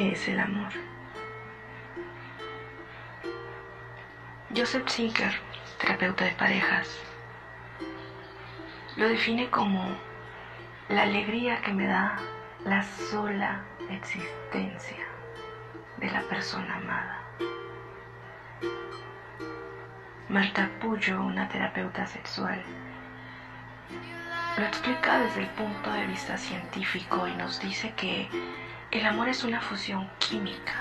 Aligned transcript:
¿Qué 0.00 0.12
es 0.12 0.28
el 0.28 0.40
amor? 0.40 0.72
Joseph 4.56 4.88
Zinker, 4.88 5.34
terapeuta 5.78 6.24
de 6.24 6.30
parejas, 6.30 6.98
lo 8.96 9.06
define 9.10 9.50
como 9.50 9.94
la 10.88 11.02
alegría 11.02 11.60
que 11.60 11.74
me 11.74 11.86
da 11.86 12.16
la 12.64 12.82
sola 12.82 13.62
existencia 13.90 15.04
de 15.98 16.10
la 16.10 16.22
persona 16.22 16.76
amada. 16.76 17.22
Marta 20.30 20.70
Puyo, 20.80 21.20
una 21.20 21.46
terapeuta 21.46 22.06
sexual, 22.06 22.62
lo 24.56 24.64
explica 24.64 25.18
desde 25.18 25.42
el 25.42 25.48
punto 25.48 25.92
de 25.92 26.06
vista 26.06 26.38
científico 26.38 27.28
y 27.28 27.34
nos 27.34 27.60
dice 27.60 27.92
que 27.98 28.30
el 28.90 29.06
amor 29.06 29.28
es 29.28 29.44
una 29.44 29.60
fusión 29.60 30.10
química, 30.18 30.72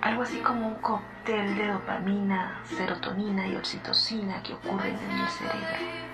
algo 0.00 0.22
así 0.22 0.38
como 0.38 0.66
un 0.66 0.76
cóctel 0.76 1.54
de 1.56 1.68
dopamina, 1.68 2.58
serotonina 2.64 3.46
y 3.46 3.56
oxitocina 3.56 4.42
que 4.42 4.54
ocurren 4.54 4.96
en 4.96 5.18
el 5.18 5.28
cerebro. 5.28 6.06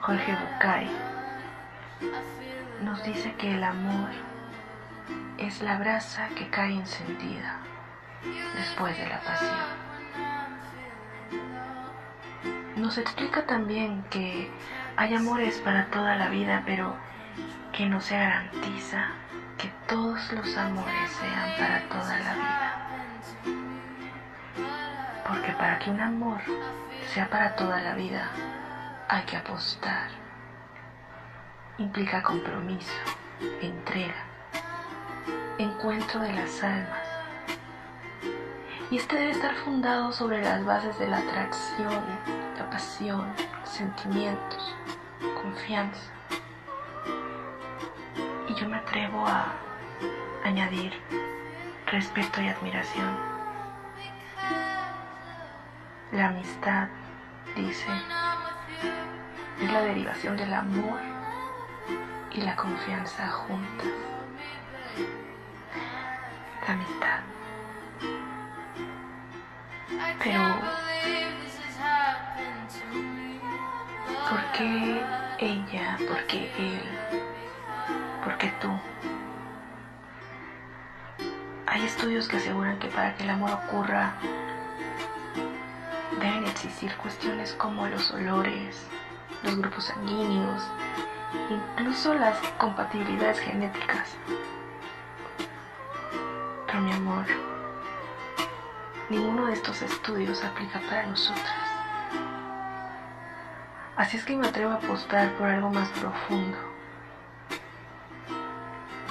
Jorge 0.00 0.36
Bucay 0.36 0.90
nos 2.82 3.02
dice 3.04 3.34
que 3.38 3.54
el 3.54 3.64
amor 3.64 4.10
es 5.38 5.62
la 5.62 5.78
brasa 5.78 6.28
que 6.36 6.50
cae 6.50 6.74
encendida 6.74 7.56
después 8.54 8.98
de 8.98 9.08
la 9.08 9.20
pasión. 9.20 9.80
Nos 12.76 12.98
explica 12.98 13.46
también 13.46 14.04
que 14.10 14.50
hay 14.96 15.14
amores 15.14 15.58
para 15.60 15.86
toda 15.86 16.16
la 16.16 16.28
vida, 16.28 16.62
pero 16.66 16.94
que 17.80 17.86
no 17.86 17.98
se 17.98 18.14
garantiza 18.14 19.06
que 19.56 19.72
todos 19.88 20.30
los 20.32 20.54
amores 20.54 21.10
sean 21.18 21.50
para 21.56 21.88
toda 21.88 22.18
la 22.18 22.34
vida. 22.34 22.88
Porque 25.26 25.52
para 25.52 25.78
que 25.78 25.88
un 25.88 25.98
amor 25.98 26.40
sea 27.14 27.30
para 27.30 27.56
toda 27.56 27.80
la 27.80 27.94
vida, 27.94 28.28
hay 29.08 29.22
que 29.22 29.38
apostar. 29.38 30.10
Implica 31.78 32.22
compromiso, 32.22 32.92
entrega, 33.62 34.26
encuentro 35.56 36.20
de 36.20 36.34
las 36.34 36.62
almas. 36.62 37.08
Y 38.90 38.98
este 38.98 39.16
debe 39.16 39.30
estar 39.30 39.54
fundado 39.54 40.12
sobre 40.12 40.42
las 40.42 40.62
bases 40.66 40.98
de 40.98 41.08
la 41.08 41.16
atracción, 41.16 42.04
la 42.58 42.68
pasión, 42.68 43.32
sentimientos, 43.64 44.76
confianza 45.40 46.20
y 48.50 48.54
yo 48.54 48.68
me 48.68 48.78
atrevo 48.78 49.24
a 49.26 49.52
añadir 50.42 50.92
respeto 51.86 52.40
y 52.42 52.48
admiración. 52.48 53.16
La 56.10 56.28
amistad, 56.28 56.88
dice, 57.54 57.86
es 59.62 59.72
la 59.72 59.82
derivación 59.82 60.36
del 60.36 60.52
amor 60.52 60.98
y 62.32 62.40
la 62.40 62.56
confianza 62.56 63.28
juntas. 63.28 63.86
La 66.66 66.74
amistad. 66.74 67.20
Pero, 70.24 70.42
¿por 74.28 74.52
qué 74.52 75.02
ella? 75.38 75.96
¿Por 76.08 76.26
qué 76.26 76.50
él? 76.58 77.29
Porque 78.30 78.52
tú. 78.60 78.68
Hay 81.66 81.84
estudios 81.84 82.28
que 82.28 82.36
aseguran 82.36 82.78
que 82.78 82.86
para 82.88 83.14
que 83.16 83.24
el 83.24 83.30
amor 83.30 83.50
ocurra 83.50 84.14
deben 86.20 86.44
existir 86.44 86.94
cuestiones 86.96 87.54
como 87.54 87.88
los 87.88 88.12
olores, 88.12 88.86
los 89.42 89.56
grupos 89.56 89.84
sanguíneos, 89.84 90.62
incluso 91.50 92.14
las 92.14 92.38
compatibilidades 92.58 93.40
genéticas. 93.40 94.16
Pero 96.66 96.80
mi 96.82 96.92
amor, 96.92 97.26
ninguno 99.08 99.46
de 99.46 99.54
estos 99.54 99.82
estudios 99.82 100.44
aplica 100.44 100.80
para 100.88 101.06
nosotras. 101.06 101.56
Así 103.96 104.16
es 104.18 104.24
que 104.24 104.36
me 104.36 104.46
atrevo 104.46 104.72
a 104.72 104.76
apostar 104.76 105.32
por 105.32 105.48
algo 105.48 105.70
más 105.70 105.88
profundo 105.90 106.69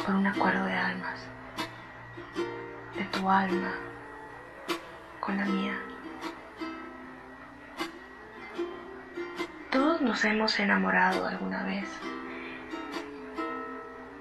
por 0.06 0.16
un 0.16 0.28
acuerdo 0.28 0.66
de 0.66 0.74
almas, 0.74 1.20
de 2.96 3.04
tu 3.06 3.30
alma 3.30 3.74
con 5.20 5.38
la 5.38 5.46
mía. 5.46 5.78
Todos 9.72 10.02
nos 10.02 10.24
hemos 10.26 10.60
enamorado 10.60 11.28
alguna 11.28 11.64
vez 11.64 11.88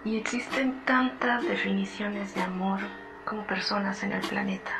y 0.04 0.16
existen 0.16 0.84
tantas 0.84 1.42
definiciones 1.42 2.34
de 2.34 2.42
amor 2.42 2.80
como 3.24 3.46
personas 3.46 4.02
en 4.02 4.12
el 4.12 4.26
planeta. 4.26 4.72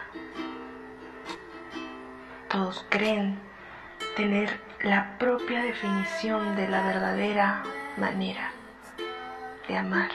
Todos 2.48 2.86
creen 2.88 3.38
tener 4.16 4.60
la 4.82 5.18
propia 5.18 5.62
definición 5.62 6.56
de 6.56 6.68
la 6.68 6.82
verdadera 6.82 7.62
manera 7.96 8.52
de 9.66 9.76
amar 9.76 10.10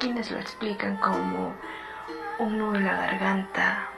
quienes 0.00 0.30
lo 0.30 0.38
explican 0.38 0.96
como 0.96 1.54
un 2.38 2.58
nudo 2.58 2.76
en 2.76 2.86
la 2.86 2.96
garganta, 2.96 3.90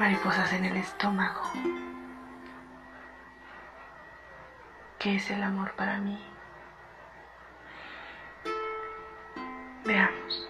mariposas 0.00 0.52
en 0.52 0.64
el 0.64 0.76
estómago. 0.76 1.42
¿Qué 4.98 5.14
es 5.14 5.30
el 5.30 5.44
amor 5.44 5.72
para 5.76 5.98
mí? 5.98 6.20
Veamos. 9.84 10.48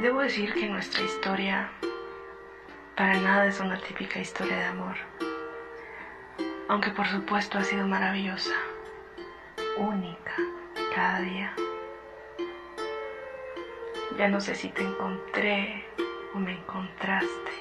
Debo 0.00 0.20
decir 0.20 0.54
que 0.54 0.68
nuestra 0.68 1.02
historia 1.02 1.68
para 2.96 3.14
nada 3.18 3.46
es 3.46 3.58
una 3.58 3.80
típica 3.80 4.20
historia 4.20 4.56
de 4.56 4.64
amor, 4.66 4.94
aunque 6.68 6.90
por 6.90 7.08
supuesto 7.08 7.58
ha 7.58 7.64
sido 7.64 7.88
maravillosa, 7.88 8.54
única 9.76 10.23
cada 10.94 11.20
día. 11.20 11.52
Ya 14.16 14.28
no 14.28 14.40
sé 14.40 14.54
si 14.54 14.68
te 14.68 14.82
encontré 14.82 15.84
o 16.34 16.38
me 16.38 16.52
encontraste. 16.52 17.52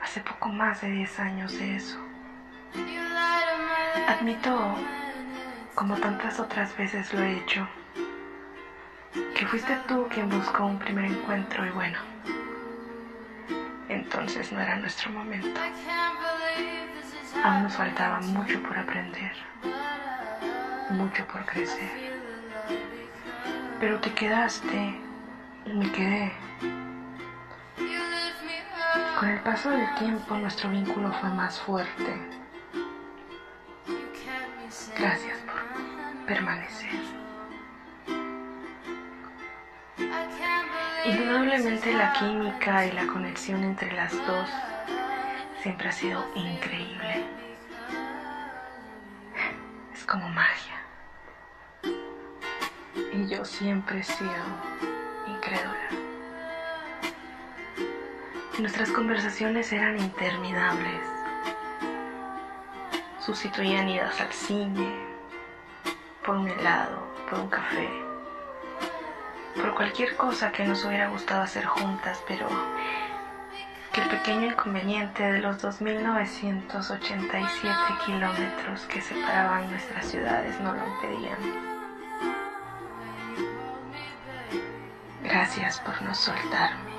Hace 0.00 0.20
poco 0.22 0.48
más 0.48 0.80
de 0.80 0.90
10 0.90 1.20
años 1.20 1.58
de 1.58 1.76
eso. 1.76 1.98
Admito, 4.08 4.74
como 5.74 5.96
tantas 5.96 6.40
otras 6.40 6.74
veces 6.76 7.12
lo 7.12 7.22
he 7.22 7.36
hecho, 7.36 7.68
que 9.34 9.46
fuiste 9.46 9.76
tú 9.88 10.06
quien 10.08 10.28
buscó 10.28 10.64
un 10.64 10.78
primer 10.78 11.04
encuentro 11.04 11.66
y 11.66 11.70
bueno, 11.70 11.98
entonces 13.88 14.50
no 14.52 14.60
era 14.60 14.76
nuestro 14.76 15.10
momento. 15.10 15.60
Aún 17.44 17.62
nos 17.64 17.76
faltaba 17.76 18.20
mucho 18.20 18.62
por 18.62 18.78
aprender 18.78 19.32
mucho 20.90 21.24
por 21.26 21.44
crecer. 21.46 21.90
Pero 23.80 23.98
te 24.00 24.12
quedaste 24.12 25.00
y 25.66 25.72
me 25.72 25.90
quedé. 25.90 26.32
Con 29.18 29.28
el 29.28 29.40
paso 29.40 29.70
del 29.70 29.94
tiempo 29.96 30.34
nuestro 30.36 30.70
vínculo 30.70 31.12
fue 31.12 31.28
más 31.30 31.60
fuerte. 31.60 32.20
Gracias 34.98 35.38
por 35.38 36.26
permanecer. 36.26 36.90
Indudablemente 41.06 41.92
la 41.94 42.12
química 42.12 42.86
y 42.86 42.92
la 42.92 43.06
conexión 43.06 43.64
entre 43.64 43.92
las 43.92 44.12
dos 44.26 44.50
siempre 45.62 45.88
ha 45.88 45.92
sido 45.92 46.24
increíble. 46.34 47.24
Es 49.94 50.04
como 50.04 50.28
magia 50.28 50.79
y 53.20 53.28
yo 53.28 53.44
siempre 53.44 54.00
he 54.00 54.02
sido 54.02 54.32
incrédula. 55.26 55.76
Nuestras 58.58 58.90
conversaciones 58.90 59.70
eran 59.72 59.96
interminables. 59.98 61.02
Sustituían 63.20 63.88
idas 63.88 64.20
al 64.20 64.32
cine, 64.32 64.92
por 66.24 66.36
un 66.36 66.48
helado, 66.48 67.06
por 67.28 67.40
un 67.40 67.48
café, 67.48 67.90
por 69.54 69.74
cualquier 69.74 70.16
cosa 70.16 70.50
que 70.52 70.64
nos 70.64 70.82
hubiera 70.84 71.08
gustado 71.08 71.42
hacer 71.42 71.66
juntas, 71.66 72.22
pero 72.26 72.48
que 73.92 74.00
el 74.00 74.08
pequeño 74.08 74.46
inconveniente 74.46 75.22
de 75.22 75.40
los 75.40 75.62
2.987 75.62 78.04
kilómetros 78.06 78.80
que 78.88 79.02
separaban 79.02 79.70
nuestras 79.70 80.06
ciudades 80.06 80.58
no 80.60 80.74
lo 80.74 80.86
impedían. 80.86 81.79
Gracias 85.30 85.78
por 85.78 86.02
no 86.02 86.12
soltarme. 86.12 86.90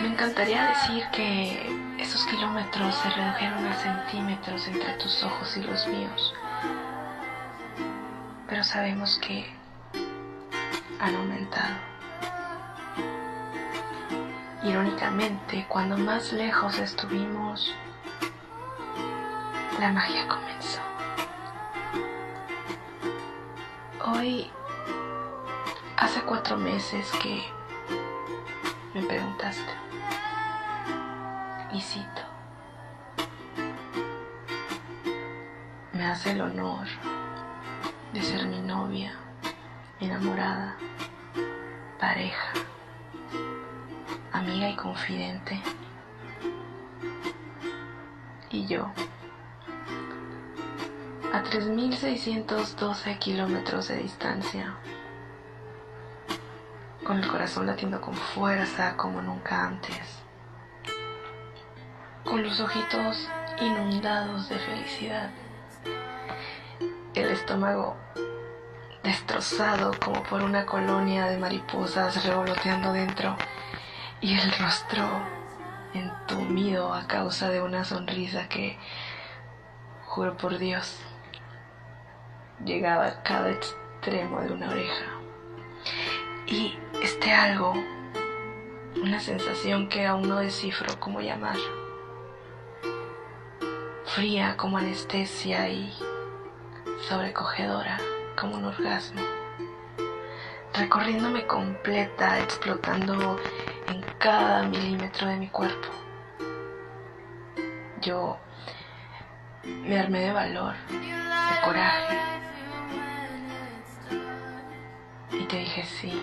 Me 0.00 0.08
encantaría 0.08 0.70
decir 0.70 1.04
que 1.12 1.94
esos 2.00 2.26
kilómetros 2.26 2.96
se 2.96 3.10
redujeron 3.10 3.64
a 3.64 3.74
centímetros 3.74 4.66
entre 4.66 4.94
tus 4.94 5.22
ojos 5.22 5.56
y 5.56 5.62
los 5.62 5.86
míos, 5.86 6.34
pero 8.48 8.64
sabemos 8.64 9.20
que 9.24 9.54
han 10.98 11.14
aumentado. 11.14 11.76
Irónicamente, 14.64 15.64
cuando 15.68 15.96
más 15.96 16.32
lejos 16.32 16.76
estuvimos, 16.80 17.72
la 19.78 19.92
magia 19.92 20.26
comenzó. 20.26 20.89
Hoy, 24.04 24.50
hace 25.96 26.22
cuatro 26.22 26.56
meses 26.56 27.10
que 27.22 27.42
me 28.94 29.02
preguntaste, 29.06 29.72
y 31.72 31.80
cito, 31.80 32.22
me 35.92 36.06
hace 36.06 36.32
el 36.32 36.40
honor 36.40 36.86
de 38.12 38.22
ser 38.22 38.46
mi 38.46 38.60
novia, 38.60 39.12
enamorada, 40.00 40.76
pareja 41.98 42.52
amiga 44.40 44.70
y 44.70 44.76
confidente. 44.76 45.60
Y 48.50 48.66
yo, 48.66 48.90
a 51.32 51.42
3.612 51.42 53.18
kilómetros 53.18 53.88
de 53.88 53.98
distancia, 53.98 54.74
con 57.04 57.18
el 57.18 57.28
corazón 57.28 57.66
latiendo 57.66 58.00
con 58.00 58.14
fuerza 58.14 58.96
como 58.96 59.22
nunca 59.22 59.66
antes, 59.66 60.22
con 62.24 62.42
los 62.42 62.60
ojitos 62.60 63.28
inundados 63.60 64.48
de 64.48 64.58
felicidad, 64.58 65.30
el 67.14 67.30
estómago 67.30 67.96
destrozado 69.02 69.92
como 70.04 70.22
por 70.24 70.42
una 70.42 70.66
colonia 70.66 71.26
de 71.26 71.38
mariposas 71.38 72.24
revoloteando 72.24 72.92
dentro. 72.92 73.36
Y 74.20 74.38
el 74.38 74.52
rostro 74.52 75.08
entumido 75.94 76.92
a 76.92 77.06
causa 77.06 77.48
de 77.48 77.62
una 77.62 77.84
sonrisa 77.84 78.48
que, 78.48 78.78
juro 80.04 80.36
por 80.36 80.58
Dios, 80.58 81.00
llegaba 82.64 83.06
a 83.06 83.22
cada 83.22 83.50
extremo 83.50 84.40
de 84.40 84.52
una 84.52 84.70
oreja. 84.70 85.04
Y 86.46 86.78
este 87.02 87.32
algo, 87.32 87.74
una 89.02 89.20
sensación 89.20 89.88
que 89.88 90.06
aún 90.06 90.28
no 90.28 90.38
descifro 90.38 90.98
cómo 90.98 91.20
llamar, 91.20 91.56
fría 94.04 94.56
como 94.56 94.78
anestesia 94.78 95.68
y 95.68 95.92
sobrecogedora 97.08 97.98
como 98.38 98.56
un 98.56 98.64
orgasmo, 98.64 99.20
recorriéndome 100.74 101.46
completa, 101.46 102.40
explotando 102.40 103.38
en 103.88 104.02
cada 104.18 104.64
milímetro 104.64 105.28
de 105.28 105.36
mi 105.36 105.48
cuerpo. 105.48 105.88
Yo 108.00 108.38
me 109.64 109.98
armé 109.98 110.20
de 110.20 110.32
valor, 110.32 110.74
de 110.88 111.60
coraje. 111.64 112.18
Y 115.32 115.44
te 115.44 115.56
dije 115.58 115.84
sí, 115.84 116.22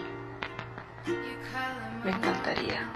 me 2.03 2.11
encantaría. 2.11 2.87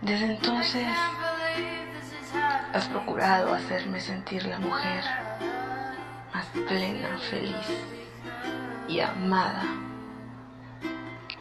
Desde 0.00 0.26
entonces 0.26 0.86
has 2.72 2.88
procurado 2.88 3.54
hacerme 3.54 4.00
sentir 4.00 4.44
la 4.44 4.58
mujer 4.58 5.04
más 6.34 6.46
plena, 6.66 7.16
feliz 7.30 7.68
y 8.88 9.00
amada 9.00 9.62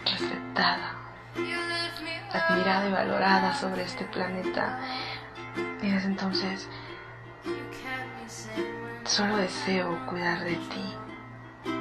respetada, 0.06 0.96
admirada 2.34 2.88
y 2.88 2.92
valorada 2.92 3.54
sobre 3.54 3.84
este 3.84 4.06
planeta. 4.06 4.80
Y 5.82 5.92
desde 5.92 6.08
entonces 6.08 6.68
solo 9.06 9.38
deseo 9.38 10.06
cuidar 10.08 10.44
de 10.44 10.56
ti, 10.56 10.96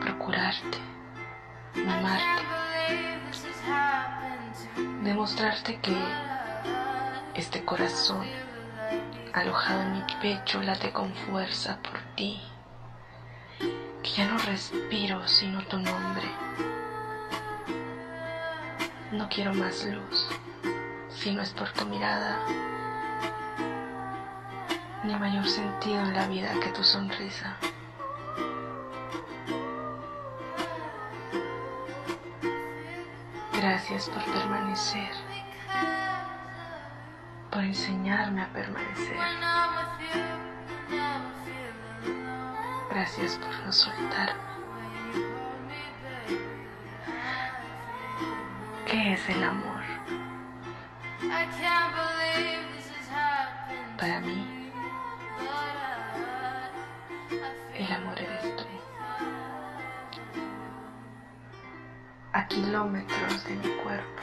procurarte, 0.01 0.79
amarte, 1.77 2.43
demostrarte 5.03 5.79
que 5.81 5.97
este 7.35 7.65
corazón 7.65 8.27
alojado 9.33 9.83
en 9.83 9.93
mi 9.93 10.05
pecho 10.21 10.61
late 10.61 10.93
con 10.93 11.15
fuerza 11.15 11.79
por 11.83 12.01
ti, 12.17 12.43
que 14.03 14.11
ya 14.11 14.27
no 14.27 14.37
respiro 14.39 15.27
sino 15.27 15.63
tu 15.67 15.79
nombre 15.79 16.29
no 19.13 19.29
quiero 19.29 19.53
más 19.53 19.85
luz, 19.85 20.27
si 21.23 21.31
no 21.31 21.41
es 21.41 21.51
por 21.51 21.69
tu 21.71 21.87
mirada, 21.87 22.37
ni 25.05 25.15
mayor 25.15 25.47
sentido 25.47 26.01
en 26.01 26.15
la 26.15 26.27
vida 26.27 26.51
que 26.61 26.71
tu 26.71 26.83
sonrisa. 26.83 27.55
Gracias 33.53 34.09
por 34.09 34.25
permanecer, 34.25 35.13
por 37.53 37.63
enseñarme 37.63 38.43
a 38.43 38.53
permanecer. 38.53 39.17
Gracias 42.91 43.37
por 43.37 43.65
no 43.65 43.71
soltarme. 43.71 44.43
¿Qué 48.87 49.13
es 49.13 49.29
el 49.29 49.45
amor? 49.45 49.82
Para 53.99 54.21
mí, 54.21 54.71
el 57.75 57.93
amor 57.93 58.19
eres 58.19 58.57
tú. 58.57 58.65
A 62.33 62.47
kilómetros 62.49 63.45
de 63.45 63.55
mi 63.55 63.69
cuerpo. 63.83 64.23